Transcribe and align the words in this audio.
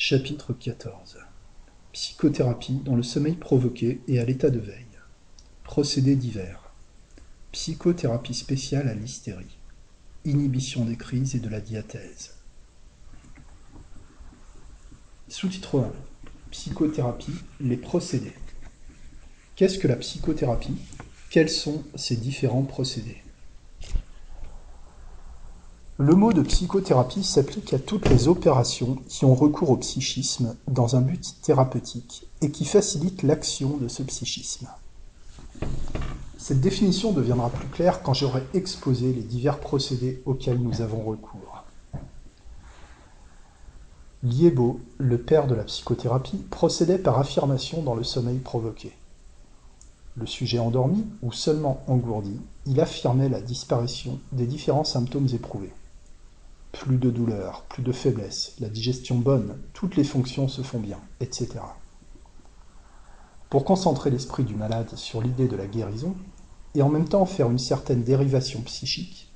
Chapitre 0.00 0.54
XIV 0.54 1.24
Psychothérapie 1.92 2.80
dans 2.84 2.94
le 2.94 3.02
sommeil 3.02 3.34
provoqué 3.34 4.00
et 4.06 4.20
à 4.20 4.24
l'état 4.24 4.48
de 4.48 4.60
veille. 4.60 4.86
Procédés 5.64 6.14
divers. 6.14 6.70
Psychothérapie 7.50 8.34
spéciale 8.34 8.86
à 8.86 8.94
l'hystérie. 8.94 9.58
Inhibition 10.24 10.84
des 10.84 10.94
crises 10.94 11.34
et 11.34 11.40
de 11.40 11.48
la 11.48 11.60
diathèse. 11.60 12.34
Sous-titre 15.26 15.80
1. 15.80 15.92
Psychothérapie, 16.52 17.34
les 17.58 17.76
procédés. 17.76 18.36
Qu'est-ce 19.56 19.80
que 19.80 19.88
la 19.88 19.96
psychothérapie? 19.96 20.78
Quels 21.28 21.50
sont 21.50 21.82
ces 21.96 22.14
différents 22.14 22.62
procédés? 22.62 23.20
Le 26.00 26.14
mot 26.14 26.32
de 26.32 26.42
psychothérapie 26.42 27.24
s'applique 27.24 27.74
à 27.74 27.80
toutes 27.80 28.08
les 28.08 28.28
opérations 28.28 28.94
qui 29.08 29.24
ont 29.24 29.34
recours 29.34 29.70
au 29.70 29.76
psychisme 29.78 30.56
dans 30.68 30.94
un 30.94 31.00
but 31.00 31.42
thérapeutique 31.42 32.30
et 32.40 32.52
qui 32.52 32.64
facilitent 32.64 33.24
l'action 33.24 33.76
de 33.78 33.88
ce 33.88 34.04
psychisme. 34.04 34.68
Cette 36.36 36.60
définition 36.60 37.10
deviendra 37.10 37.50
plus 37.50 37.68
claire 37.68 38.04
quand 38.04 38.14
j'aurai 38.14 38.44
exposé 38.54 39.12
les 39.12 39.24
divers 39.24 39.58
procédés 39.58 40.22
auxquels 40.24 40.62
nous 40.62 40.82
avons 40.82 41.02
recours. 41.02 41.64
Liebo, 44.22 44.80
le 44.98 45.20
père 45.20 45.48
de 45.48 45.56
la 45.56 45.64
psychothérapie, 45.64 46.44
procédait 46.48 46.98
par 46.98 47.18
affirmation 47.18 47.82
dans 47.82 47.96
le 47.96 48.04
sommeil 48.04 48.38
provoqué. 48.38 48.92
Le 50.14 50.26
sujet 50.26 50.60
endormi 50.60 51.06
ou 51.22 51.32
seulement 51.32 51.82
engourdi, 51.88 52.40
il 52.66 52.80
affirmait 52.80 53.28
la 53.28 53.40
disparition 53.40 54.20
des 54.30 54.46
différents 54.46 54.84
symptômes 54.84 55.28
éprouvés. 55.32 55.72
Plus 56.72 56.98
de 56.98 57.10
douleur, 57.10 57.64
plus 57.68 57.82
de 57.82 57.92
faiblesse, 57.92 58.54
la 58.60 58.68
digestion 58.68 59.16
bonne, 59.16 59.58
toutes 59.72 59.96
les 59.96 60.04
fonctions 60.04 60.48
se 60.48 60.62
font 60.62 60.80
bien, 60.80 61.00
etc. 61.20 61.60
Pour 63.50 63.64
concentrer 63.64 64.10
l'esprit 64.10 64.44
du 64.44 64.54
malade 64.54 64.94
sur 64.94 65.22
l'idée 65.22 65.48
de 65.48 65.56
la 65.56 65.66
guérison, 65.66 66.14
et 66.74 66.82
en 66.82 66.90
même 66.90 67.08
temps 67.08 67.24
faire 67.24 67.50
une 67.50 67.58
certaine 67.58 68.04
dérivation 68.04 68.60
psychique, 68.62 69.32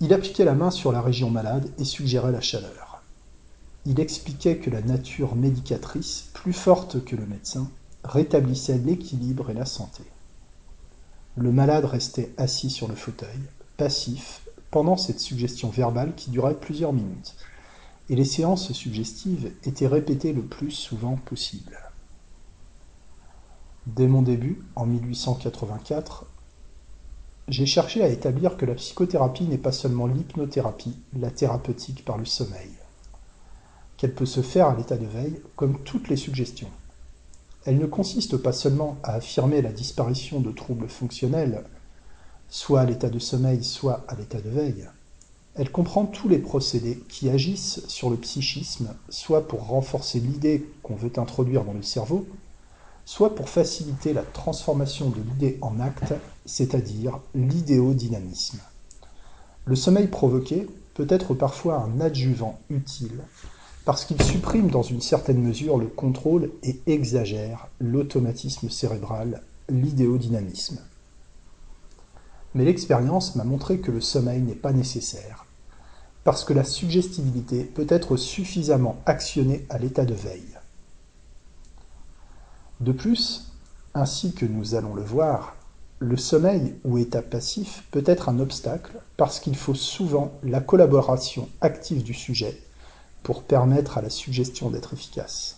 il 0.00 0.14
appliquait 0.14 0.44
la 0.44 0.54
main 0.54 0.70
sur 0.70 0.92
la 0.92 1.02
région 1.02 1.28
malade 1.28 1.72
et 1.78 1.84
suggérait 1.84 2.30
la 2.30 2.40
chaleur. 2.40 3.02
Il 3.84 3.98
expliquait 3.98 4.58
que 4.58 4.70
la 4.70 4.82
nature 4.82 5.34
médicatrice, 5.34 6.30
plus 6.34 6.52
forte 6.52 7.04
que 7.04 7.16
le 7.16 7.26
médecin, 7.26 7.68
rétablissait 8.04 8.78
l'équilibre 8.78 9.50
et 9.50 9.54
la 9.54 9.66
santé. 9.66 10.04
Le 11.36 11.50
malade 11.50 11.84
restait 11.84 12.32
assis 12.36 12.70
sur 12.70 12.86
le 12.86 12.94
fauteuil, 12.94 13.40
passif, 13.76 14.42
pendant 14.70 14.96
cette 14.96 15.20
suggestion 15.20 15.70
verbale 15.70 16.14
qui 16.14 16.30
durait 16.30 16.58
plusieurs 16.58 16.92
minutes, 16.92 17.36
et 18.10 18.16
les 18.16 18.24
séances 18.24 18.72
suggestives 18.72 19.52
étaient 19.64 19.86
répétées 19.86 20.32
le 20.32 20.42
plus 20.42 20.70
souvent 20.70 21.16
possible. 21.16 21.78
Dès 23.86 24.06
mon 24.06 24.22
début, 24.22 24.62
en 24.76 24.86
1884, 24.86 26.26
j'ai 27.48 27.66
cherché 27.66 28.02
à 28.02 28.08
établir 28.08 28.56
que 28.58 28.66
la 28.66 28.74
psychothérapie 28.74 29.46
n'est 29.46 29.56
pas 29.56 29.72
seulement 29.72 30.06
l'hypnothérapie, 30.06 30.98
la 31.18 31.30
thérapeutique 31.30 32.04
par 32.04 32.18
le 32.18 32.26
sommeil, 32.26 32.70
qu'elle 33.96 34.14
peut 34.14 34.26
se 34.26 34.42
faire 34.42 34.68
à 34.68 34.76
l'état 34.76 34.98
de 34.98 35.06
veille 35.06 35.40
comme 35.56 35.82
toutes 35.82 36.08
les 36.08 36.16
suggestions. 36.16 36.70
Elle 37.64 37.78
ne 37.78 37.86
consiste 37.86 38.36
pas 38.36 38.52
seulement 38.52 38.98
à 39.02 39.14
affirmer 39.14 39.62
la 39.62 39.72
disparition 39.72 40.40
de 40.40 40.52
troubles 40.52 40.88
fonctionnels 40.88 41.64
soit 42.48 42.80
à 42.80 42.84
l'état 42.84 43.10
de 43.10 43.18
sommeil, 43.18 43.62
soit 43.62 44.04
à 44.08 44.14
l'état 44.14 44.40
de 44.40 44.50
veille. 44.50 44.88
Elle 45.54 45.72
comprend 45.72 46.06
tous 46.06 46.28
les 46.28 46.38
procédés 46.38 47.02
qui 47.08 47.28
agissent 47.28 47.82
sur 47.88 48.10
le 48.10 48.16
psychisme, 48.16 48.94
soit 49.08 49.48
pour 49.48 49.66
renforcer 49.66 50.20
l'idée 50.20 50.64
qu'on 50.82 50.94
veut 50.94 51.12
introduire 51.16 51.64
dans 51.64 51.72
le 51.72 51.82
cerveau, 51.82 52.26
soit 53.04 53.34
pour 53.34 53.48
faciliter 53.48 54.12
la 54.12 54.22
transformation 54.22 55.10
de 55.10 55.20
l'idée 55.20 55.58
en 55.62 55.80
acte, 55.80 56.14
c'est-à-dire 56.46 57.18
l'idéodynamisme. 57.34 58.60
Le 59.64 59.76
sommeil 59.76 60.06
provoqué 60.06 60.68
peut 60.94 61.06
être 61.08 61.34
parfois 61.34 61.76
un 61.82 62.00
adjuvant 62.00 62.58
utile 62.70 63.20
parce 63.84 64.04
qu'il 64.04 64.20
supprime 64.20 64.70
dans 64.70 64.82
une 64.82 65.00
certaine 65.00 65.40
mesure 65.40 65.78
le 65.78 65.86
contrôle 65.86 66.50
et 66.62 66.78
exagère 66.86 67.68
l'automatisme 67.80 68.68
cérébral, 68.68 69.42
l'idéodynamisme. 69.70 70.78
Mais 72.54 72.64
l'expérience 72.64 73.36
m'a 73.36 73.44
montré 73.44 73.78
que 73.78 73.90
le 73.90 74.00
sommeil 74.00 74.40
n'est 74.40 74.54
pas 74.54 74.72
nécessaire, 74.72 75.46
parce 76.24 76.44
que 76.44 76.52
la 76.52 76.64
suggestibilité 76.64 77.64
peut 77.64 77.86
être 77.88 78.16
suffisamment 78.16 78.96
actionnée 79.06 79.66
à 79.70 79.78
l'état 79.78 80.04
de 80.04 80.14
veille. 80.14 80.58
De 82.80 82.92
plus, 82.92 83.52
ainsi 83.94 84.32
que 84.32 84.46
nous 84.46 84.74
allons 84.74 84.94
le 84.94 85.02
voir, 85.02 85.56
le 85.98 86.16
sommeil 86.16 86.76
ou 86.84 86.96
état 86.98 87.22
passif 87.22 87.84
peut 87.90 88.04
être 88.06 88.28
un 88.28 88.38
obstacle 88.38 89.00
parce 89.16 89.40
qu'il 89.40 89.56
faut 89.56 89.74
souvent 89.74 90.32
la 90.44 90.60
collaboration 90.60 91.48
active 91.60 92.04
du 92.04 92.14
sujet 92.14 92.62
pour 93.24 93.42
permettre 93.42 93.98
à 93.98 94.02
la 94.02 94.10
suggestion 94.10 94.70
d'être 94.70 94.92
efficace. 94.92 95.57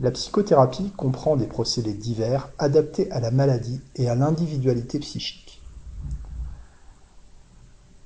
La 0.00 0.10
psychothérapie 0.10 0.92
comprend 0.96 1.36
des 1.36 1.46
procédés 1.46 1.92
divers 1.92 2.48
adaptés 2.58 3.10
à 3.10 3.20
la 3.20 3.30
maladie 3.30 3.82
et 3.96 4.08
à 4.08 4.14
l'individualité 4.14 4.98
psychique. 4.98 5.60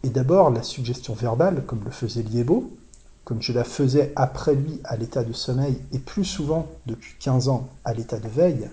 Et 0.03 0.11
d'abord 0.11 0.51
la 0.51 0.65
suggestion 0.65 1.15
verbale, 1.15 1.65
comme 1.67 1.85
le 1.85 1.93
faisait 1.93 2.25
Liebo, 2.25 2.77
comme 3.25 3.41
je 3.41 3.53
la 3.53 3.63
faisais 3.63 4.13
après 4.17 4.57
lui 4.57 4.81
à 4.83 4.97
l'état 4.97 5.23
de 5.23 5.33
sommeil 5.33 5.81
et 5.93 6.01
plus 6.01 6.25
souvent 6.25 6.67
depuis 6.87 7.15
15 7.21 7.49
ans 7.49 7.69
à 7.85 7.95
l'état 7.95 8.19
de 8.19 8.29
veille, 8.29 8.69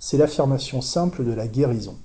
c'est 0.00 0.18
l'affirmation 0.18 0.82
simple 0.82 1.24
de 1.24 1.32
la 1.32 1.46
guérison. 1.46 1.96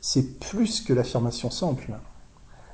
C'est 0.00 0.40
plus 0.40 0.80
que 0.80 0.92
l'affirmation 0.92 1.48
simple, 1.48 1.94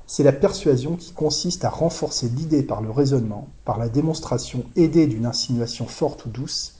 c'est 0.09 0.23
la 0.23 0.33
persuasion 0.33 0.95
qui 0.95 1.11
consiste 1.13 1.65
à 1.65 1.69
renforcer 1.69 2.29
l'idée 2.29 2.63
par 2.63 2.81
le 2.81 2.89
raisonnement, 2.89 3.47
par 3.63 3.77
la 3.77 3.89
démonstration 3.89 4.63
aidée 4.75 5.05
d'une 5.05 5.27
insinuation 5.27 5.85
forte 5.85 6.25
ou 6.25 6.29
douce, 6.29 6.77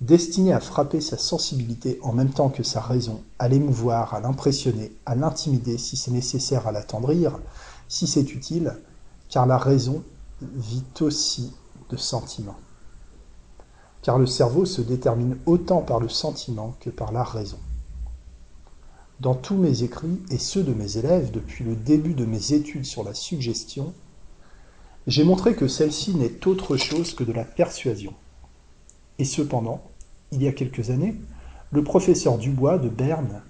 destinée 0.00 0.54
à 0.54 0.60
frapper 0.60 1.02
sa 1.02 1.18
sensibilité 1.18 1.98
en 2.02 2.14
même 2.14 2.30
temps 2.30 2.48
que 2.48 2.62
sa 2.62 2.80
raison, 2.80 3.22
à 3.38 3.48
l'émouvoir, 3.48 4.14
à 4.14 4.20
l'impressionner, 4.20 4.92
à 5.04 5.14
l'intimider 5.14 5.76
si 5.76 5.98
c'est 5.98 6.10
nécessaire 6.10 6.66
à 6.66 6.72
l'attendrir, 6.72 7.38
si 7.86 8.06
c'est 8.06 8.32
utile, 8.32 8.74
car 9.28 9.44
la 9.44 9.58
raison 9.58 10.02
vit 10.40 10.84
aussi 11.02 11.52
de 11.90 11.98
sentiments. 11.98 12.56
Car 14.00 14.18
le 14.18 14.24
cerveau 14.24 14.64
se 14.64 14.80
détermine 14.80 15.36
autant 15.44 15.82
par 15.82 16.00
le 16.00 16.08
sentiment 16.08 16.74
que 16.80 16.88
par 16.88 17.12
la 17.12 17.24
raison. 17.24 17.58
Dans 19.20 19.34
tous 19.34 19.56
mes 19.56 19.82
écrits 19.82 20.18
et 20.30 20.38
ceux 20.38 20.62
de 20.62 20.72
mes 20.72 20.96
élèves 20.96 21.30
depuis 21.30 21.62
le 21.62 21.76
début 21.76 22.14
de 22.14 22.24
mes 22.24 22.54
études 22.54 22.86
sur 22.86 23.04
la 23.04 23.12
suggestion, 23.12 23.92
j'ai 25.06 25.24
montré 25.24 25.54
que 25.54 25.68
celle-ci 25.68 26.14
n'est 26.14 26.48
autre 26.48 26.78
chose 26.78 27.12
que 27.12 27.22
de 27.22 27.32
la 27.32 27.44
persuasion. 27.44 28.14
Et 29.18 29.26
cependant, 29.26 29.82
il 30.32 30.42
y 30.42 30.48
a 30.48 30.52
quelques 30.52 30.88
années, 30.88 31.14
le 31.70 31.84
professeur 31.84 32.38
Dubois 32.38 32.78
de 32.78 32.88
Berne 32.88 33.42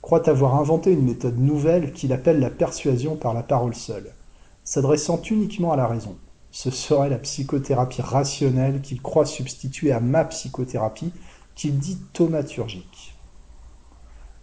croit 0.00 0.26
avoir 0.26 0.54
inventé 0.54 0.90
une 0.90 1.04
méthode 1.04 1.38
nouvelle 1.38 1.92
qu'il 1.92 2.14
appelle 2.14 2.40
la 2.40 2.48
persuasion 2.48 3.16
par 3.16 3.34
la 3.34 3.42
parole 3.42 3.74
seule, 3.74 4.14
s'adressant 4.64 5.20
uniquement 5.30 5.72
à 5.72 5.76
la 5.76 5.86
raison. 5.86 6.16
Ce 6.50 6.70
serait 6.70 7.10
la 7.10 7.18
psychothérapie 7.18 8.00
rationnelle 8.00 8.80
qu'il 8.80 9.02
croit 9.02 9.26
substituer 9.26 9.92
à 9.92 10.00
ma 10.00 10.24
psychothérapie 10.24 11.12
qu'il 11.54 11.78
dit 11.78 11.98
thaumaturgique. 12.14 13.19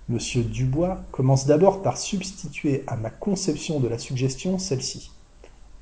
Monsieur 0.10 0.42
Dubois 0.42 1.04
commence 1.12 1.46
d'abord 1.48 1.82
par 1.82 1.98
substituer 1.98 2.86
à 2.88 2.96
ma 2.96 3.10
conception 3.10 3.82
de 3.82 3.90
la 3.90 3.98
suggestion 3.98 4.58
celle-ci. 4.58 5.12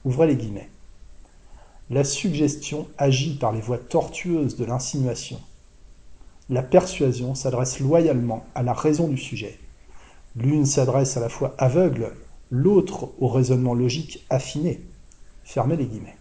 Ouvrez 0.03 0.25
les 0.25 0.35
guillemets. 0.35 0.71
La 1.91 2.03
suggestion 2.03 2.87
agit 2.97 3.35
par 3.35 3.51
les 3.51 3.61
voies 3.61 3.77
tortueuses 3.77 4.55
de 4.55 4.65
l'insinuation. 4.65 5.39
La 6.49 6.63
persuasion 6.63 7.35
s'adresse 7.35 7.79
loyalement 7.79 8.43
à 8.55 8.63
la 8.63 8.73
raison 8.73 9.07
du 9.07 9.17
sujet. 9.17 9.59
L'une 10.35 10.65
s'adresse 10.65 11.17
à 11.17 11.19
la 11.19 11.29
fois 11.29 11.53
aveugle, 11.59 12.11
l'autre 12.49 13.11
au 13.19 13.27
raisonnement 13.27 13.75
logique 13.75 14.25
affiné. 14.31 14.81
Fermez 15.43 15.75
les 15.75 15.85
guillemets. 15.85 16.17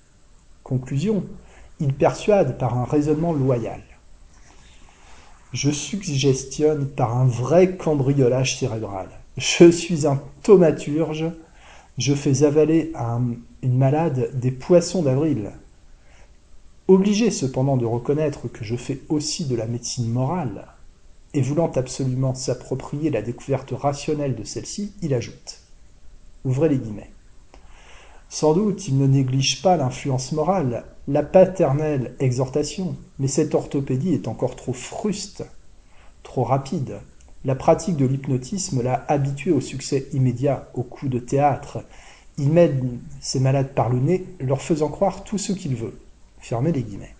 Conclusion, 0.62 1.25
il 1.81 1.95
persuade 1.95 2.59
par 2.59 2.77
un 2.77 2.85
raisonnement 2.85 3.33
loyal 3.33 3.81
je 5.55 5.71
suggestionne 5.71 6.89
par 6.89 7.17
un 7.17 7.27
vrai 7.27 7.77
cambriolage 7.77 8.59
cérébral. 8.59 9.09
Je 9.37 9.71
suis 9.71 10.05
un 10.05 10.21
thaumaturge, 10.43 11.27
je 11.97 12.12
fais 12.12 12.43
avaler 12.43 12.91
à 12.97 13.21
une 13.62 13.79
malade 13.79 14.31
des 14.35 14.51
poissons 14.51 15.03
d'avril. 15.03 15.53
Obligé 16.89 17.31
cependant 17.31 17.77
de 17.77 17.87
reconnaître 17.87 18.49
que 18.49 18.65
je 18.65 18.75
fais 18.75 19.01
aussi 19.09 19.47
de 19.47 19.55
la 19.55 19.67
médecine 19.67 20.11
morale, 20.11 20.67
et 21.35 21.41
voulant 21.41 21.71
absolument 21.71 22.35
s'approprier 22.35 23.11
la 23.11 23.23
découverte 23.23 23.73
rationnelle 23.73 24.35
de 24.35 24.45
celle-ci, 24.45 24.93
il 25.03 25.15
ajoute 25.15 25.61
Ouvrez 26.45 26.69
les 26.69 26.79
guillemets. 26.79 27.11
Sans 28.29 28.55
doute, 28.55 28.89
il 28.89 28.99
ne 28.99 29.06
néglige 29.06 29.62
pas 29.62 29.77
l'influence 29.77 30.33
morale, 30.33 30.85
la 31.06 31.23
paternelle 31.23 32.15
exhortation, 32.19 32.97
mais 33.19 33.29
cette 33.29 33.55
orthopédie 33.55 34.15
est 34.15 34.27
encore 34.27 34.56
trop 34.56 34.73
fruste, 34.73 35.45
trop 36.23 36.45
rapide. 36.45 37.01
La 37.45 37.55
pratique 37.55 37.97
de 37.97 38.06
l'hypnotisme 38.06 38.83
l'a 38.83 39.05
habitué 39.09 39.51
au 39.51 39.61
succès 39.61 40.06
immédiat, 40.15 40.71
au 40.73 40.83
coup 40.83 41.09
de 41.09 41.19
théâtre. 41.19 41.85
Il 42.39 42.49
mène 42.49 43.01
ses 43.21 43.39
malades 43.39 43.75
par 43.75 43.91
le 43.91 43.99
nez, 43.99 44.25
leur 44.41 44.62
faisant 44.62 44.89
croire 44.89 45.25
tout 45.25 45.37
ce 45.37 45.53
qu'il 45.53 45.77
veut. 45.77 46.01
Fermez 46.39 46.73
les 46.73 46.83
guillemets. 46.83 47.15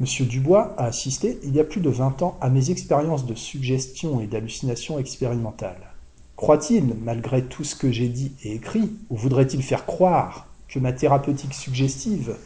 Monsieur 0.00 0.26
Dubois 0.26 0.74
a 0.76 0.84
assisté, 0.84 1.38
il 1.44 1.54
y 1.54 1.60
a 1.60 1.64
plus 1.64 1.80
de 1.80 1.88
vingt 1.88 2.20
ans, 2.20 2.36
à 2.42 2.50
mes 2.50 2.70
expériences 2.70 3.24
de 3.24 3.34
suggestion 3.34 4.20
et 4.20 4.26
d'hallucination 4.26 4.98
expérimentale. 4.98 5.94
Croit-il, 6.36 6.94
malgré 7.02 7.44
tout 7.44 7.64
ce 7.64 7.76
que 7.76 7.90
j'ai 7.90 8.08
dit 8.08 8.32
et 8.42 8.54
écrit, 8.54 8.98
ou 9.08 9.16
voudrait-il 9.16 9.62
faire 9.62 9.86
croire 9.86 10.48
que 10.68 10.78
ma 10.78 10.92
thérapeutique 10.92 11.54
suggestive 11.54 12.36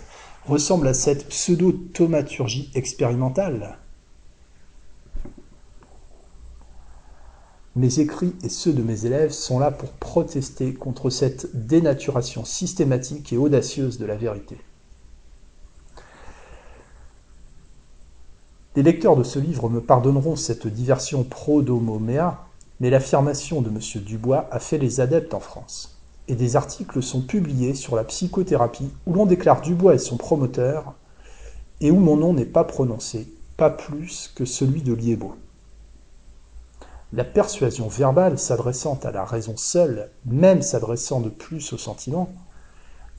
ressemble 0.47 0.89
à 0.89 0.95
cette 0.95 1.29
pseudo-thaumaturgie 1.29 2.71
expérimentale 2.75 3.79
Mes 7.79 8.01
écrits 8.01 8.35
et 8.43 8.49
ceux 8.49 8.73
de 8.73 8.83
mes 8.83 9.07
élèves 9.07 9.31
sont 9.31 9.61
là 9.61 9.71
pour 9.71 9.93
protester 9.93 10.75
contre 10.75 11.11
cette 11.11 11.67
dénaturation 11.69 12.45
systématique 12.45 13.33
et 13.33 13.37
audacieuse 13.37 13.99
de 13.99 14.07
la 14.07 14.17
vérité. 14.17 14.59
Les 18.75 18.83
lecteurs 18.83 19.15
de 19.15 19.23
ce 19.23 19.39
livre 19.39 19.69
me 19.69 19.81
pardonneront 19.81 20.35
cette 20.35 20.67
diversion 20.67 21.23
pro-domo-mea, 21.23 22.49
mais 22.81 22.91
l'affirmation 22.91 23.63
de 23.63 23.69
M. 23.69 23.79
Dubois 24.03 24.49
a 24.51 24.59
fait 24.59 24.79
les 24.79 24.99
adeptes 24.99 25.35
en 25.35 25.41
France. 25.41 25.98
Et 26.29 26.35
des 26.35 26.57
articles 26.57 27.03
sont 27.03 27.23
publiés 27.23 27.75
sur 27.75 27.97
la 27.97 28.05
psychothérapie 28.05 28.91
où 29.07 29.15
l'on 29.15 29.27
déclare 29.27 29.63
Dubois 29.63 29.95
et 29.95 29.99
son 29.99 30.17
promoteur, 30.17 30.95
et 31.81 31.91
où 31.91 31.99
mon 31.99 32.17
nom 32.17 32.35
n'est 32.35 32.45
pas 32.45 32.65
prononcé, 32.65 33.33
pas 33.57 33.71
plus 33.71 34.31
que 34.35 34.45
celui 34.45 34.83
de 34.83 34.93
Liébeau. 34.93 35.35
La 37.15 37.25
persuasion 37.25 37.89
verbale 37.89 38.39
s'adressant 38.39 39.01
à 39.03 39.11
la 39.11 39.25
raison 39.25 39.57
seule, 39.57 40.11
même 40.27 40.61
s'adressant 40.61 41.21
de 41.21 41.31
plus 41.31 41.73
au 41.73 41.79
sentiment, 41.79 42.31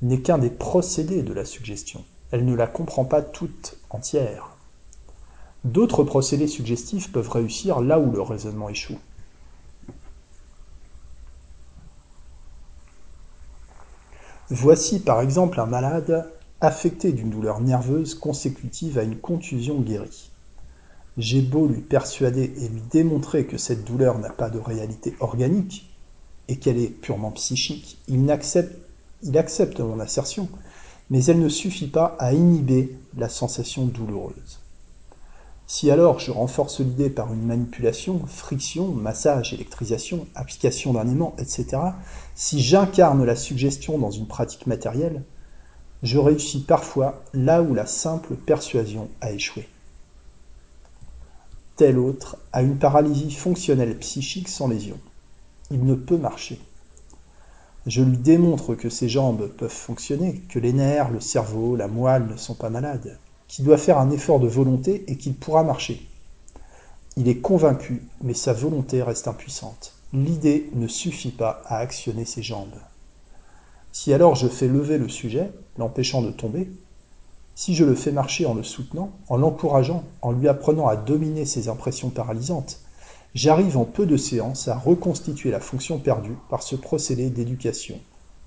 n'est 0.03 0.21
qu'un 0.21 0.37
des 0.37 0.51
procédés 0.51 1.23
de 1.23 1.33
la 1.33 1.45
suggestion. 1.45 2.03
Elle 2.31 2.45
ne 2.45 2.53
la 2.53 2.67
comprend 2.67 3.05
pas 3.05 3.23
toute 3.23 3.77
entière. 3.89 4.51
D'autres 5.63 6.03
procédés 6.03 6.47
suggestifs 6.47 7.11
peuvent 7.11 7.29
réussir 7.29 7.81
là 7.81 7.99
où 7.99 8.11
le 8.11 8.21
raisonnement 8.21 8.69
échoue. 8.69 8.99
Voici 14.51 14.99
par 14.99 15.21
exemple 15.21 15.59
un 15.59 15.67
malade 15.67 16.27
affecté 16.59 17.11
d'une 17.11 17.29
douleur 17.29 17.61
nerveuse 17.61 18.15
consécutive 18.15 18.97
à 18.97 19.03
une 19.03 19.17
contusion 19.17 19.79
guérie. 19.79 20.31
J'ai 21.19 21.41
beau 21.41 21.67
lui 21.67 21.81
persuader 21.81 22.51
et 22.57 22.67
lui 22.67 22.81
démontrer 22.89 23.45
que 23.45 23.59
cette 23.59 23.85
douleur 23.85 24.17
n'a 24.17 24.31
pas 24.31 24.49
de 24.49 24.57
réalité 24.57 25.15
organique 25.19 25.95
et 26.47 26.55
qu'elle 26.55 26.79
est 26.79 26.87
purement 26.87 27.29
psychique, 27.31 27.99
il, 28.07 28.31
accepte, 28.31 29.79
mon 29.79 29.99
assertion, 29.99 30.49
mais 31.11 31.23
elle 31.25 31.39
ne 31.39 31.49
suffit 31.49 31.87
pas 31.87 32.15
à 32.17 32.33
inhiber 32.33 32.97
la 33.15 33.29
sensation 33.29 33.85
douloureuse. 33.85 34.59
Si 35.69 35.89
alors 35.89 36.19
je 36.19 36.31
renforce 36.31 36.81
l'idée 36.81 37.09
par 37.09 37.33
une 37.33 37.45
manipulation, 37.45 38.19
friction, 38.27 38.87
massage, 38.87 39.53
électrisation, 39.53 40.27
application 40.35 40.91
d'un 40.91 41.07
aimant, 41.07 41.33
etc., 41.37 41.77
si 42.35 42.59
j'incarne 42.59 43.23
la 43.23 43.37
suggestion 43.37 43.97
dans 43.97 44.11
une 44.11 44.27
pratique 44.27 44.67
matérielle, 44.67 45.23
je 46.03 46.17
réussis 46.17 46.63
parfois 46.63 47.23
là 47.33 47.61
où 47.61 47.73
la 47.73 47.85
simple 47.85 48.35
persuasion 48.35 49.07
a 49.21 49.31
échoué 49.31 49.69
tel 51.79 51.97
autre 51.97 52.35
a 52.51 52.61
une 52.61 52.75
paralysie 52.75 53.31
fonctionnelle 53.31 53.97
psychique 53.99 54.49
sans 54.49 54.67
lésion. 54.67 54.99
Il 55.71 55.85
ne 55.85 55.95
peut 55.95 56.17
marcher. 56.17 56.59
Je 57.85 58.03
lui 58.03 58.17
démontre 58.17 58.75
que 58.75 58.89
ses 58.89 59.07
jambes 59.07 59.47
peuvent 59.47 59.71
fonctionner, 59.71 60.41
que 60.49 60.59
les 60.59 60.73
nerfs, 60.73 61.09
le 61.09 61.21
cerveau, 61.21 61.77
la 61.77 61.87
moelle 61.87 62.27
ne 62.27 62.35
sont 62.35 62.53
pas 62.53 62.69
malades, 62.69 63.17
qu'il 63.49 63.65
doit 63.65 63.77
faire 63.77 63.97
un 63.97 64.11
effort 64.11 64.39
de 64.39 64.47
volonté 64.47 65.03
et 65.07 65.17
qu'il 65.17 65.33
pourra 65.33 65.63
marcher. 65.63 66.07
Il 67.17 67.27
est 67.27 67.39
convaincu, 67.39 68.03
mais 68.21 68.35
sa 68.35 68.53
volonté 68.53 69.03
reste 69.03 69.27
impuissante. 69.27 69.95
L'idée 70.13 70.69
ne 70.73 70.87
suffit 70.87 71.31
pas 71.31 71.61
à 71.65 71.79
actionner 71.79 72.23
ses 72.23 72.43
jambes. 72.43 72.77
Si 73.91 74.13
alors 74.13 74.35
je 74.35 74.47
fais 74.47 74.67
lever 74.67 74.97
le 74.97 75.09
sujet, 75.09 75.51
l'empêchant 75.77 76.21
de 76.21 76.31
tomber, 76.31 76.69
si 77.55 77.75
je 77.75 77.83
le 77.83 77.95
fais 77.95 78.11
marcher 78.11 78.45
en 78.45 78.53
le 78.53 78.63
soutenant, 78.63 79.11
en 79.27 79.35
l'encourageant, 79.35 80.03
en 80.21 80.31
lui 80.31 80.47
apprenant 80.47 80.87
à 80.87 80.95
dominer 80.95 81.45
ses 81.45 81.67
impressions 81.67 82.09
paralysantes, 82.09 82.79
j'arrive 83.33 83.77
en 83.77 83.83
peu 83.83 84.05
de 84.05 84.15
séances 84.15 84.67
à 84.67 84.77
reconstituer 84.77 85.51
la 85.51 85.59
fonction 85.59 85.97
perdue 85.97 86.37
par 86.49 86.63
ce 86.63 86.75
procédé 86.75 87.29
d'éducation, 87.29 87.99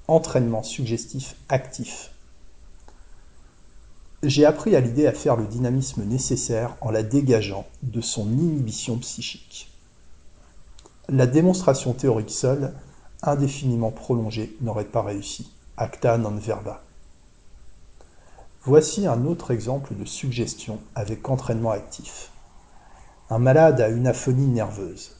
entraînement 0.08 0.62
suggestif 0.62 1.37
actif. 1.48 2.12
J'ai 4.24 4.44
appris 4.44 4.76
à 4.76 4.80
l'idée 4.80 5.08
à 5.08 5.12
faire 5.12 5.34
le 5.34 5.46
dynamisme 5.46 6.04
nécessaire 6.04 6.76
en 6.80 6.92
la 6.92 7.02
dégageant 7.02 7.66
de 7.82 8.00
son 8.00 8.30
inhibition 8.30 8.96
psychique. 8.98 9.69
La 11.08 11.26
démonstration 11.26 11.92
théorique 11.92 12.30
seule, 12.30 12.72
indéfiniment 13.22 13.90
prolongée, 13.90 14.56
n'aurait 14.60 14.84
pas 14.84 15.02
réussi. 15.02 15.50
Acta 15.76 16.19
non 16.19 16.36
verba. 16.36 16.84
Voici 18.62 19.08
un 19.08 19.24
autre 19.24 19.50
exemple 19.50 19.96
de 19.96 20.04
suggestion 20.04 20.78
avec 20.94 21.28
entraînement 21.28 21.72
actif. 21.72 22.30
Un 23.28 23.40
malade 23.40 23.80
a 23.80 23.88
une 23.88 24.06
aphonie 24.06 24.46
nerveuse. 24.46 25.16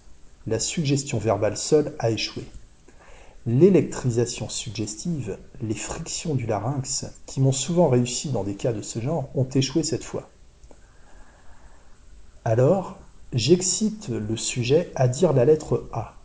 La 0.47 0.61
suggestion 0.61 1.19
verbale 1.19 1.57
seule 1.57 1.93
a 1.99 2.11
échoué. 2.11 2.45
L'électrisation 3.47 4.49
suggestive, 4.49 5.39
les 5.61 5.75
frictions 5.75 6.35
du 6.35 6.47
larynx, 6.47 7.07
qui 7.27 7.41
m'ont 7.41 7.53
souvent 7.53 7.89
réussi 7.89 8.31
dans 8.31 8.45
des 8.45 8.55
cas 8.55 8.73
de 8.73 8.83
ce 8.83 9.01
genre, 9.01 9.29
ont 9.35 9.49
échoué 9.49 9.83
cette 9.83 10.05
fois. 10.05 10.31
Alors, 12.45 12.99
j'excite 13.33 14.09
le 14.09 14.37
sujet 14.37 14.93
à 14.95 15.09
dire 15.09 15.33
la 15.33 15.45
lettre 15.45 15.89
A. 15.93 16.17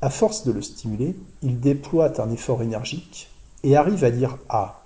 À 0.00 0.10
force 0.10 0.44
de 0.44 0.52
le 0.52 0.62
stimuler, 0.62 1.16
il 1.42 1.60
déploie 1.60 2.20
un 2.20 2.30
effort 2.30 2.62
énergique 2.62 3.30
et 3.62 3.76
arrive 3.76 4.04
à 4.04 4.10
dire 4.10 4.38
A 4.48 4.84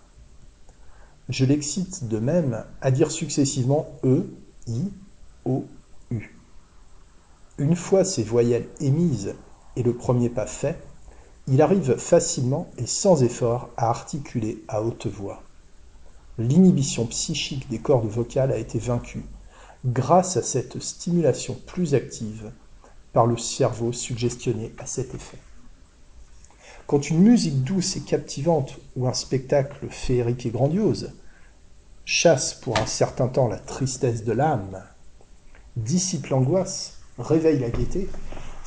je 1.28 1.44
l'excite 1.44 2.08
de 2.08 2.18
même 2.18 2.64
à 2.80 2.90
dire 2.90 3.10
successivement 3.10 3.86
E, 4.04 4.26
I, 4.66 4.90
O, 5.44 5.66
U. 6.10 6.34
Une 7.58 7.76
fois 7.76 8.04
ces 8.04 8.22
voyelles 8.22 8.68
émises 8.80 9.34
et 9.76 9.82
le 9.82 9.94
premier 9.94 10.30
pas 10.30 10.46
fait, 10.46 10.78
il 11.48 11.62
arrive 11.62 11.96
facilement 11.96 12.70
et 12.76 12.86
sans 12.86 13.22
effort 13.22 13.70
à 13.78 13.88
articuler 13.88 14.62
à 14.68 14.82
haute 14.82 15.06
voix. 15.06 15.42
L'inhibition 16.36 17.06
psychique 17.06 17.68
des 17.70 17.78
cordes 17.78 18.08
vocales 18.08 18.52
a 18.52 18.58
été 18.58 18.78
vaincue 18.78 19.24
grâce 19.86 20.36
à 20.36 20.42
cette 20.42 20.78
stimulation 20.80 21.56
plus 21.66 21.94
active 21.94 22.52
par 23.12 23.26
le 23.26 23.38
cerveau 23.38 23.92
suggestionné 23.92 24.74
à 24.78 24.86
cet 24.86 25.14
effet. 25.14 25.38
Quand 26.86 27.08
une 27.08 27.20
musique 27.20 27.64
douce 27.64 27.96
et 27.96 28.02
captivante 28.02 28.76
ou 28.96 29.08
un 29.08 29.14
spectacle 29.14 29.88
féerique 29.88 30.44
et 30.44 30.50
grandiose 30.50 31.12
chasse 32.04 32.54
pour 32.54 32.78
un 32.78 32.86
certain 32.86 33.28
temps 33.28 33.48
la 33.48 33.58
tristesse 33.58 34.24
de 34.24 34.32
l'âme, 34.32 34.82
dissipe 35.76 36.26
l'angoisse, 36.26 36.98
réveille 37.18 37.58
la 37.58 37.70
gaieté, 37.70 38.08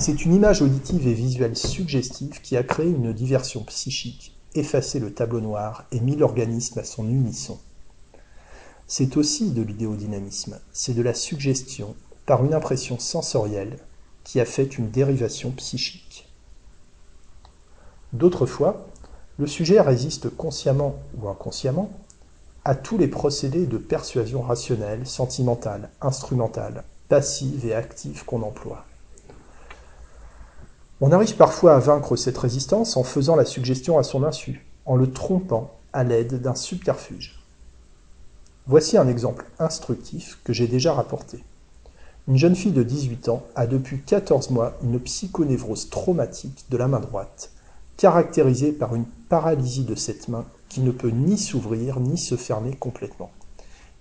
c'est 0.01 0.25
une 0.25 0.33
image 0.33 0.63
auditive 0.63 1.07
et 1.07 1.13
visuelle 1.13 1.55
suggestive 1.55 2.41
qui 2.41 2.57
a 2.57 2.63
créé 2.63 2.87
une 2.87 3.13
diversion 3.13 3.63
psychique, 3.65 4.35
effacé 4.55 4.97
le 4.97 5.13
tableau 5.13 5.41
noir 5.41 5.85
et 5.91 5.99
mis 5.99 6.15
l'organisme 6.15 6.79
à 6.79 6.83
son 6.83 7.07
unisson. 7.07 7.59
C'est 8.87 9.15
aussi 9.15 9.51
de 9.51 9.61
l'idéodynamisme, 9.61 10.59
c'est 10.73 10.95
de 10.95 11.03
la 11.03 11.13
suggestion 11.13 11.95
par 12.25 12.43
une 12.43 12.55
impression 12.55 12.97
sensorielle 12.97 13.77
qui 14.23 14.39
a 14.39 14.45
fait 14.45 14.75
une 14.79 14.89
dérivation 14.89 15.51
psychique. 15.51 16.27
D'autres 18.11 18.47
fois, 18.47 18.87
le 19.37 19.45
sujet 19.45 19.81
résiste 19.81 20.35
consciemment 20.35 20.95
ou 21.15 21.29
inconsciemment 21.29 21.91
à 22.65 22.73
tous 22.73 22.97
les 22.97 23.07
procédés 23.07 23.67
de 23.67 23.77
persuasion 23.77 24.41
rationnelle, 24.41 25.05
sentimentale, 25.05 25.91
instrumentale, 26.01 26.85
passive 27.07 27.67
et 27.67 27.75
active 27.75 28.25
qu'on 28.25 28.41
emploie. 28.41 28.87
On 31.03 31.11
arrive 31.11 31.35
parfois 31.35 31.73
à 31.73 31.79
vaincre 31.79 32.15
cette 32.15 32.37
résistance 32.37 32.95
en 32.95 33.03
faisant 33.03 33.35
la 33.35 33.43
suggestion 33.43 33.97
à 33.97 34.03
son 34.03 34.23
insu, 34.23 34.67
en 34.85 34.95
le 34.95 35.11
trompant 35.11 35.71
à 35.93 36.03
l'aide 36.03 36.39
d'un 36.39 36.53
subterfuge. 36.53 37.39
Voici 38.67 38.99
un 38.99 39.07
exemple 39.07 39.47
instructif 39.57 40.37
que 40.43 40.53
j'ai 40.53 40.67
déjà 40.67 40.93
rapporté. 40.93 41.43
Une 42.27 42.37
jeune 42.37 42.55
fille 42.55 42.71
de 42.71 42.83
18 42.83 43.29
ans 43.29 43.41
a 43.55 43.65
depuis 43.65 43.99
14 44.01 44.51
mois 44.51 44.77
une 44.83 44.99
psychonévrose 44.99 45.89
traumatique 45.89 46.65
de 46.69 46.77
la 46.77 46.87
main 46.87 46.99
droite 46.99 47.49
caractérisée 47.97 48.71
par 48.71 48.93
une 48.93 49.05
paralysie 49.27 49.85
de 49.85 49.95
cette 49.95 50.27
main 50.27 50.45
qui 50.69 50.81
ne 50.81 50.91
peut 50.91 51.09
ni 51.09 51.39
s'ouvrir 51.39 51.99
ni 51.99 52.19
se 52.19 52.35
fermer 52.35 52.75
complètement. 52.75 53.31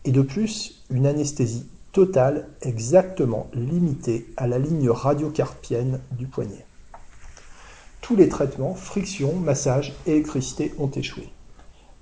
Et 0.04 0.12
de 0.12 0.20
plus, 0.20 0.84
une 0.90 1.06
anesthésie 1.06 1.66
totale 1.92 2.46
exactement 2.60 3.48
limitée 3.54 4.30
à 4.36 4.46
la 4.46 4.58
ligne 4.58 4.90
radiocarpienne 4.90 6.00
du 6.12 6.26
poignet. 6.26 6.66
Tous 8.10 8.16
les 8.16 8.28
traitements, 8.28 8.74
friction, 8.74 9.36
massage 9.36 9.94
électricité 10.04 10.74
ont 10.80 10.90
échoué. 10.90 11.28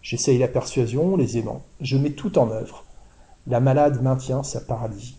J'essaye 0.01 0.39
la 0.39 0.49
persuasion, 0.49 1.19
les 1.19 1.37
aimants, 1.37 1.67
je 1.83 1.99
mets 1.99 2.13
tout 2.13 2.39
en 2.39 2.51
œuvre. 2.51 2.87
La 3.47 3.61
malade 3.61 4.03
maintient 4.03 4.43
sa 4.43 4.63
paralysie. 4.63 5.19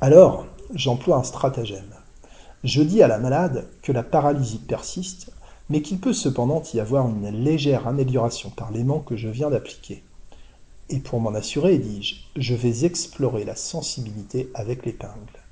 Alors, 0.00 0.46
j'emploie 0.72 1.18
un 1.18 1.22
stratagème. 1.22 1.94
Je 2.64 2.80
dis 2.80 3.02
à 3.02 3.08
la 3.08 3.18
malade 3.18 3.68
que 3.82 3.92
la 3.92 4.02
paralysie 4.02 4.60
persiste, 4.60 5.30
mais 5.68 5.82
qu'il 5.82 6.00
peut 6.00 6.14
cependant 6.14 6.62
y 6.72 6.80
avoir 6.80 7.10
une 7.10 7.28
légère 7.28 7.86
amélioration 7.88 8.48
par 8.48 8.70
l'aimant 8.70 9.00
que 9.00 9.16
je 9.16 9.28
viens 9.28 9.50
d'appliquer. 9.50 10.02
Et 10.88 11.00
pour 11.00 11.20
m'en 11.20 11.34
assurer, 11.34 11.76
dis-je, 11.76 12.40
je 12.40 12.54
vais 12.54 12.86
explorer 12.86 13.44
la 13.44 13.54
sensibilité 13.54 14.50
avec 14.54 14.86
l'épingle. 14.86 15.45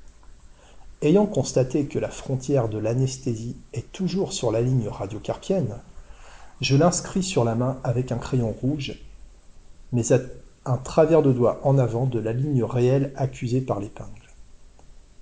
Ayant 1.04 1.26
constaté 1.26 1.84
que 1.84 1.98
la 1.98 2.08
frontière 2.08 2.70
de 2.70 2.78
l'anesthésie 2.78 3.58
est 3.74 3.92
toujours 3.92 4.32
sur 4.32 4.50
la 4.50 4.62
ligne 4.62 4.88
radiocarpienne, 4.88 5.76
je 6.62 6.76
l'inscris 6.76 7.22
sur 7.22 7.44
la 7.44 7.54
main 7.54 7.78
avec 7.84 8.10
un 8.10 8.16
crayon 8.16 8.52
rouge, 8.52 8.98
mais 9.92 10.12
à 10.12 10.20
un 10.64 10.78
travers 10.78 11.20
de 11.20 11.30
doigt 11.30 11.60
en 11.62 11.76
avant 11.76 12.06
de 12.06 12.18
la 12.18 12.32
ligne 12.32 12.64
réelle 12.64 13.12
accusée 13.16 13.60
par 13.60 13.80
l'épingle, 13.80 14.30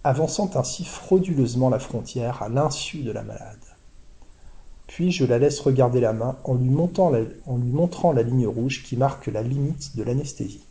avançant 0.05 0.49
ainsi 0.55 0.85
frauduleusement 0.85 1.69
la 1.69 1.81
frontière 1.81 2.45
à 2.45 2.49
l'insu 2.49 2.99
de 3.03 3.11
la 3.11 3.25
malade. 3.25 3.59
Puis 4.87 5.11
je 5.11 5.25
la 5.25 5.41
laisse 5.41 5.59
regarder 5.59 5.99
la 6.01 6.13
main 6.13 6.37
en 6.45 6.55
lui, 6.55 6.71
en 7.47 7.57
lui 7.57 7.71
montrant 7.73 8.13
la 8.13 8.23
ligne 8.23 8.47
rouge 8.47 8.85
qui 8.85 8.97
marque 8.97 9.27
la 9.27 9.43
limite 9.43 9.97
de 9.97 10.05
l'anesthésie. 10.05 10.65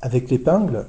Avec 0.00 0.30
l'épingle, 0.30 0.86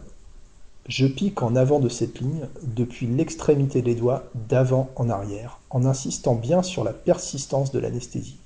je 0.87 1.05
pique 1.05 1.41
en 1.41 1.55
avant 1.55 1.79
de 1.79 1.89
cette 1.89 2.19
ligne, 2.19 2.47
depuis 2.63 3.07
l'extrémité 3.07 3.81
des 3.81 3.95
doigts, 3.95 4.23
d'avant 4.35 4.89
en 4.95 5.09
arrière, 5.09 5.59
en 5.69 5.85
insistant 5.85 6.35
bien 6.35 6.63
sur 6.63 6.83
la 6.83 6.93
persistance 6.93 7.71
de 7.71 7.79
l'anesthésie. 7.79 8.39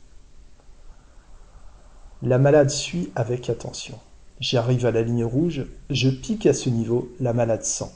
La 2.23 2.39
malade 2.39 2.69
suit 2.69 3.11
avec 3.15 3.49
attention. 3.49 3.97
J'arrive 4.39 4.85
à 4.87 4.91
la 4.91 5.03
ligne 5.03 5.23
rouge, 5.23 5.67
je 5.91 6.09
pique 6.09 6.47
à 6.47 6.53
ce 6.53 6.69
niveau, 6.69 7.11
la 7.19 7.33
malade 7.33 7.63
sent. 7.63 7.91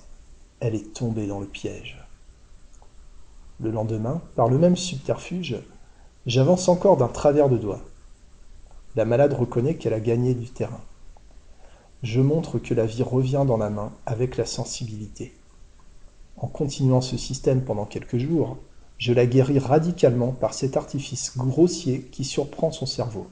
Elle 0.59 0.75
est 0.75 0.93
tombée 0.93 1.25
dans 1.25 1.39
le 1.39 1.47
piège. 1.47 1.97
Le 3.59 3.71
lendemain, 3.71 4.21
par 4.35 4.47
le 4.47 4.59
même 4.59 4.75
subterfuge, 4.75 5.57
j'avance 6.27 6.69
encore 6.69 6.97
d'un 6.97 7.07
travers 7.07 7.49
de 7.49 7.57
doigt. 7.57 7.81
La 8.95 9.05
malade 9.05 9.33
reconnaît 9.33 9.75
qu'elle 9.75 9.93
a 9.93 9.99
gagné 9.99 10.35
du 10.35 10.49
terrain 10.49 10.81
je 12.03 12.21
montre 12.21 12.59
que 12.59 12.73
la 12.73 12.85
vie 12.85 13.03
revient 13.03 13.43
dans 13.47 13.57
la 13.57 13.69
main 13.69 13.91
avec 14.05 14.37
la 14.37 14.45
sensibilité. 14.45 15.33
En 16.37 16.47
continuant 16.47 17.01
ce 17.01 17.17
système 17.17 17.63
pendant 17.63 17.85
quelques 17.85 18.17
jours, 18.17 18.57
je 18.97 19.13
la 19.13 19.25
guéris 19.25 19.59
radicalement 19.59 20.31
par 20.31 20.53
cet 20.53 20.77
artifice 20.77 21.37
grossier 21.37 22.01
qui 22.11 22.23
surprend 22.23 22.71
son 22.71 22.85
cerveau 22.85 23.27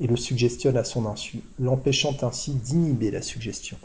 et 0.00 0.06
le 0.06 0.16
suggestionne 0.16 0.76
à 0.76 0.84
son 0.84 1.06
insu, 1.06 1.40
l'empêchant 1.58 2.16
ainsi 2.22 2.52
d'inhiber 2.52 3.10
la 3.10 3.22
suggestion. 3.22 3.78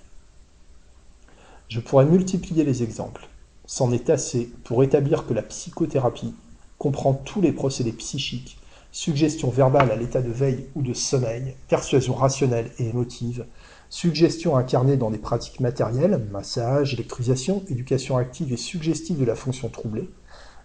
Je 1.70 1.80
pourrais 1.80 2.06
multiplier 2.06 2.64
les 2.64 2.84
exemples. 2.84 3.28
C'en 3.66 3.92
est 3.92 4.10
assez 4.10 4.52
pour 4.66 4.84
établir 4.84 5.26
que 5.26 5.34
la 5.34 5.44
psychothérapie 5.44 6.36
comprend 6.78 7.14
tous 7.14 7.42
les 7.42 7.54
procédés 7.54 7.94
psychiques, 7.94 8.58
suggestion 8.92 9.50
verbale 9.50 9.92
à 9.92 9.96
l'état 9.96 10.22
de 10.22 10.32
veille 10.32 10.66
ou 10.76 10.82
de 10.82 10.94
sommeil, 10.94 11.56
persuasion 11.70 12.14
rationnelle 12.14 12.72
et 12.80 12.90
émotive, 12.90 13.46
Suggestion 13.94 14.56
incarnée 14.56 14.96
dans 14.96 15.12
des 15.12 15.18
pratiques 15.18 15.60
matérielles, 15.60 16.26
massage, 16.32 16.94
électrisation, 16.94 17.62
éducation 17.70 18.16
active 18.16 18.54
et 18.54 18.58
suggestive 18.58 19.20
de 19.20 19.26
la 19.26 19.36
fonction 19.36 19.68
troublée, 19.68 20.10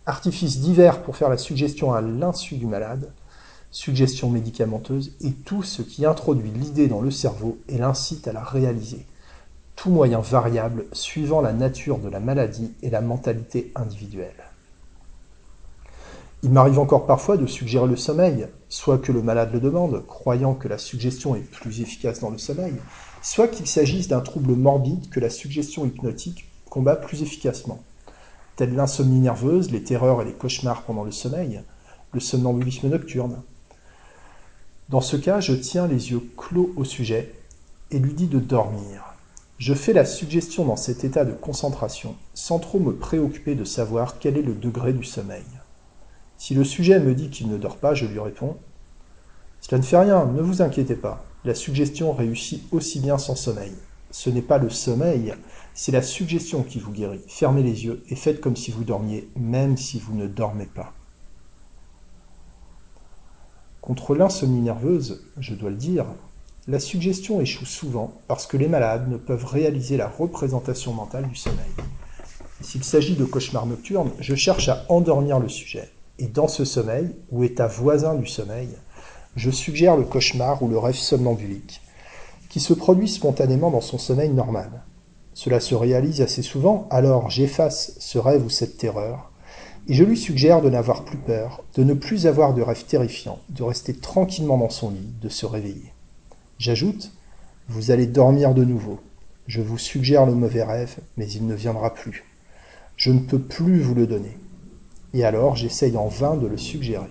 artifices 0.07 0.61
divers 0.61 1.03
pour 1.03 1.17
faire 1.17 1.29
la 1.29 1.37
suggestion 1.37 1.93
à 1.93 2.01
l'insu 2.01 2.55
du 2.55 2.67
malade, 2.67 3.13
suggestion 3.73 4.31
médicamenteuse 4.31 5.17
et 5.23 5.33
tout 5.33 5.65
ce 5.65 5.83
qui 5.83 6.07
introduit 6.07 6.53
l'idée 6.53 6.87
dans 6.87 7.01
le 7.01 7.11
cerveau 7.11 7.59
et 7.69 7.79
l'incite 7.79 8.29
à 8.29 8.33
la 8.33 8.45
réaliser. 8.45 9.05
Tout 9.75 9.91
moyen 9.91 10.21
variable 10.21 10.85
suivant 10.93 11.41
la 11.41 11.53
nature 11.53 11.99
de 11.99 12.09
la 12.09 12.21
maladie 12.21 12.75
et 12.83 12.91
la 12.91 13.01
mentalité 13.01 13.73
individuelle. 13.75 14.45
Il 16.45 16.51
m'arrive 16.53 16.79
encore 16.79 17.07
parfois 17.07 17.37
de 17.37 17.47
suggérer 17.47 17.89
le 17.89 17.97
sommeil, 17.97 18.47
soit 18.69 18.99
que 18.99 19.11
le 19.11 19.21
malade 19.21 19.53
le 19.53 19.59
demande, 19.59 20.07
croyant 20.07 20.55
que 20.55 20.69
la 20.69 20.79
suggestion 20.79 21.35
est 21.35 21.41
plus 21.41 21.81
efficace 21.81 22.21
dans 22.21 22.31
le 22.31 22.39
sommeil, 22.39 22.75
soit 23.27 23.49
qu'il 23.49 23.67
s'agisse 23.67 24.07
d'un 24.07 24.21
trouble 24.21 24.55
morbide 24.55 25.11
que 25.11 25.19
la 25.19 25.31
suggestion 25.31 25.85
hypnotique 25.85 26.49
combat 26.71 26.95
plus 26.95 27.23
efficacement, 27.23 27.83
telle 28.55 28.77
l'insomnie 28.77 29.19
nerveuse, 29.19 29.73
les 29.73 29.83
terreurs 29.83 30.23
et 30.23 30.25
les 30.25 30.33
cauchemars 30.33 30.83
pendant 30.83 31.03
le 31.03 31.11
sommeil, 31.11 31.61
le 32.13 32.21
somnambulisme 32.21 32.89
nocturne. 32.89 33.43
Dans 34.91 35.01
ce 35.01 35.17
cas, 35.17 35.41
je 35.41 35.55
tiens 35.55 35.89
les 35.89 36.13
yeux 36.13 36.23
clos 36.37 36.73
au 36.77 36.85
sujet 36.85 37.35
et 37.91 37.99
lui 37.99 38.15
dis 38.15 38.29
de 38.29 38.39
dormir. 38.39 39.03
Je 39.59 39.75
fais 39.75 39.93
la 39.93 40.05
suggestion 40.05 40.65
dans 40.65 40.77
cet 40.77 41.03
état 41.03 41.25
de 41.25 41.33
concentration, 41.33 42.15
sans 42.33 42.61
trop 42.61 42.79
me 42.79 42.95
préoccuper 42.95 43.57
de 43.57 43.65
savoir 43.65 44.21
quel 44.21 44.37
est 44.37 44.43
le 44.43 44.55
degré 44.55 44.93
du 44.93 45.05
sommeil. 45.05 45.43
Si 46.39 46.55
le 46.55 46.63
sujet 46.63 47.01
me 47.01 47.13
dit 47.13 47.31
qu'il 47.31 47.49
ne 47.49 47.59
dort 47.59 47.79
pas, 47.79 47.93
je 47.93 48.07
lui 48.07 48.21
réponds 48.21 48.57
Cela 49.61 49.79
ne 49.79 49.85
fait 49.85 49.99
rien, 49.99 50.27
ne 50.27 50.43
vous 50.43 50.63
inquiétez 50.63 50.95
pas. 50.95 51.26
La 51.45 51.55
suggestion 51.55 52.13
réussit 52.13 52.65
aussi 52.73 53.01
bien 53.01 53.19
sans 53.19 53.37
sommeil. 53.37 53.73
Ce 54.11 54.31
n'est 54.31 54.43
pas 54.43 54.59
le 54.59 54.71
sommeil, 54.71 55.35
c'est 55.75 55.93
la 55.93 56.03
suggestion 56.03 56.63
qui 56.63 56.79
vous 56.79 56.93
guérit. 56.93 57.23
Fermez 57.29 57.63
les 57.63 57.85
yeux 57.85 58.03
et 58.09 58.17
faites 58.17 58.41
comme 58.41 58.57
si 58.57 58.71
vous 58.71 58.85
dormiez, 58.85 59.29
même 59.37 59.77
si 59.77 59.99
vous 59.99 60.15
ne 60.15 60.27
dormez 60.27 60.67
pas. 60.67 60.95
Contre 63.81 64.15
l'insomnie 64.15 64.61
nerveuse, 64.61 65.25
je 65.39 65.55
dois 65.55 65.71
le 65.71 65.77
dire, 65.77 66.07
la 66.67 66.81
suggestion 66.81 67.41
échoue 67.41 67.67
souvent 67.67 68.21
parce 68.27 68.47
que 68.47 68.57
les 68.57 68.67
malades 68.67 69.09
ne 69.09 69.17
peuvent 69.17 69.45
réaliser 69.45 69.97
la 69.97 70.09
représentation 70.09 70.93
mentale 70.93 71.29
du 71.29 71.37
sommeil. 71.37 71.71
S'il 72.61 72.83
s'agit 72.83 73.15
de 73.15 73.25
cauchemars 73.25 73.67
nocturnes, 73.67 74.11
je 74.19 74.35
cherche 74.35 74.69
à 74.69 74.85
endormir 74.89 75.39
le 75.39 75.49
sujet. 75.49 75.93
Et 76.19 76.27
dans 76.27 76.49
ce 76.49 76.65
sommeil, 76.65 77.15
ou 77.31 77.45
état 77.45 77.69
voisin 77.69 78.15
du 78.15 78.27
sommeil, 78.27 78.71
je 79.37 79.51
suggère 79.51 79.97
le 79.97 80.05
cauchemar 80.05 80.63
ou 80.63 80.69
le 80.69 80.79
rêve 80.79 80.97
somnambulique, 80.97 81.83
qui 82.49 82.59
se 82.59 82.73
produit 82.73 83.09
spontanément 83.09 83.71
dans 83.71 83.83
son 83.83 83.99
sommeil 83.99 84.31
normal. 84.31 84.71
Cela 85.35 85.61
se 85.61 85.75
réalise 85.75 86.23
assez 86.23 86.43
souvent, 86.43 86.89
alors 86.91 87.31
j'efface 87.31 87.93
ce 87.99 88.19
rêve 88.19 88.45
ou 88.45 88.49
cette 88.49 88.79
terreur, 88.79 89.31
et 89.89 89.95
je 89.95 90.03
lui 90.03 90.17
suggère 90.17 90.63
de 90.63 90.71
n'avoir 90.71 91.05
plus 91.05 91.19
peur, 91.19 91.63
de 91.75 91.85
ne 91.85 91.93
plus 91.93 92.27
avoir 92.27 92.55
de 92.55 92.63
rêve 92.63 92.85
terrifiant, 92.87 93.39
de 93.51 93.63
rester 93.63 93.95
tranquillement 93.95 94.57
dans 94.57 94.71
son 94.71 94.91
lit, 94.91 95.13
de 95.21 95.29
se 95.29 95.45
réveiller. 95.45 95.93
J'ajoute, 96.59 97.13
vous 97.69 97.91
allez 97.91 98.07
dormir 98.07 98.55
de 98.55 98.65
nouveau. 98.65 98.99
Je 99.47 99.61
vous 99.61 99.79
suggère 99.79 100.25
le 100.25 100.35
mauvais 100.35 100.65
rêve, 100.65 100.97
mais 101.17 101.31
il 101.31 101.47
ne 101.47 101.55
viendra 101.55 101.93
plus. 101.93 102.25
Je 102.97 103.13
ne 103.13 103.21
peux 103.21 103.39
plus 103.39 103.81
vous 103.81 103.95
le 103.95 104.07
donner. 104.07 104.39
Et 105.13 105.25
alors 105.25 105.55
j'essaye 105.55 105.97
en 105.97 106.09
vain 106.09 106.37
de 106.37 106.47
le 106.47 106.57
suggérer. 106.57 107.11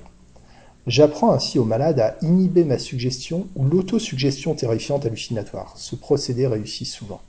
J'apprends 0.87 1.31
ainsi 1.31 1.57
au 1.57 1.65
malade 1.65 1.99
à 1.99 2.15
inhiber 2.21 2.63
ma 2.63 2.77
suggestion 2.77 3.47
ou 3.55 3.65
l'autosuggestion 3.65 4.53
terrifiante 4.53 5.03
hallucinatoire. 5.05 5.73
Ce 5.77 5.95
procédé 5.95 6.45
réussit 6.45 6.85
souvent. 6.85 7.21